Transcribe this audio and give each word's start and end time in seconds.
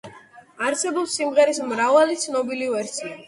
არსებობს 0.69 1.17
სიმღერის 1.19 1.61
მრავალი 1.73 2.17
ცნობილი 2.25 2.73
ვერსია. 2.79 3.15